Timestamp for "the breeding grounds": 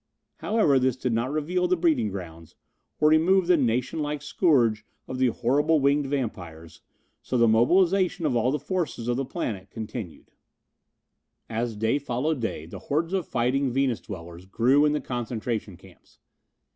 1.67-2.55